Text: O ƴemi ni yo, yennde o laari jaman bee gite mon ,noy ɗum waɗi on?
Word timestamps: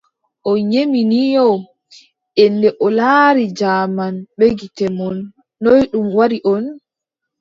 O 0.49 0.51
ƴemi 0.71 1.01
ni 1.11 1.21
yo, 1.35 1.47
yennde 2.37 2.69
o 2.85 2.87
laari 2.97 3.45
jaman 3.59 4.15
bee 4.37 4.53
gite 4.59 4.85
mon 4.97 5.15
,noy 5.63 5.81
ɗum 5.91 6.07
waɗi 6.17 6.37
on? 6.53 6.63